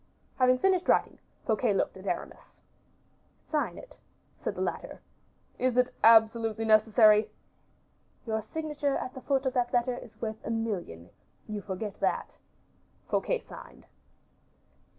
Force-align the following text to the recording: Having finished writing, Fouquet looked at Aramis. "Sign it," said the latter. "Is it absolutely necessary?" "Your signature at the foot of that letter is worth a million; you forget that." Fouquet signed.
Having 0.39 0.57
finished 0.57 0.87
writing, 0.89 1.19
Fouquet 1.45 1.75
looked 1.75 1.95
at 1.95 2.07
Aramis. 2.07 2.59
"Sign 3.45 3.77
it," 3.77 3.99
said 4.35 4.55
the 4.55 4.59
latter. 4.61 4.99
"Is 5.59 5.77
it 5.77 5.91
absolutely 6.03 6.65
necessary?" 6.65 7.29
"Your 8.25 8.41
signature 8.41 8.97
at 8.97 9.13
the 9.13 9.21
foot 9.21 9.45
of 9.45 9.53
that 9.53 9.71
letter 9.73 9.95
is 9.95 10.19
worth 10.19 10.43
a 10.43 10.49
million; 10.49 11.11
you 11.47 11.61
forget 11.61 11.99
that." 11.99 12.37
Fouquet 13.11 13.41
signed. 13.41 13.85